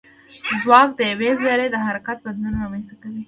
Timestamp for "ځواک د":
0.59-0.99